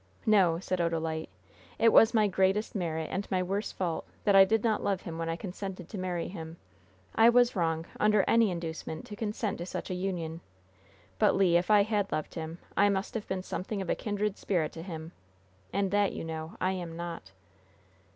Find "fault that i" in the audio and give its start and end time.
3.75-4.45